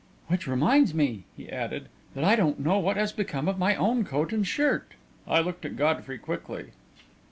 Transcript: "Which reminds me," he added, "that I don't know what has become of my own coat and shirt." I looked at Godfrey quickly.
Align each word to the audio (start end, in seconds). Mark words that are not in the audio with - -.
"Which 0.29 0.47
reminds 0.47 0.95
me," 0.95 1.25
he 1.37 1.47
added, 1.47 1.87
"that 2.15 2.23
I 2.23 2.35
don't 2.35 2.59
know 2.59 2.79
what 2.79 2.97
has 2.97 3.11
become 3.11 3.47
of 3.47 3.59
my 3.59 3.75
own 3.75 4.03
coat 4.03 4.33
and 4.33 4.47
shirt." 4.47 4.93
I 5.27 5.41
looked 5.41 5.63
at 5.63 5.75
Godfrey 5.77 6.17
quickly. 6.17 6.71